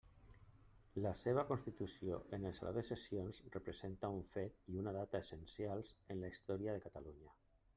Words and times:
La 1.05 1.09
seva 1.23 1.41
constitució 1.49 2.17
en 2.37 2.47
el 2.49 2.55
Saló 2.59 2.71
de 2.77 2.83
Sessions 2.87 3.41
representa 3.57 4.11
un 4.15 4.25
fet 4.37 4.57
i 4.73 4.81
una 4.85 4.95
data 4.97 5.23
essencials 5.27 5.93
en 6.17 6.25
la 6.25 6.33
història 6.35 6.77
de 6.79 6.83
Catalunya. 6.89 7.37